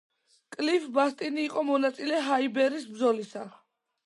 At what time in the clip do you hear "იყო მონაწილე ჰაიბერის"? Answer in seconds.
1.49-2.89